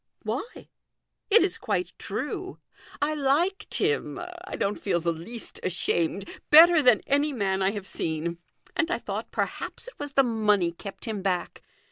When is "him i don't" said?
3.75-4.79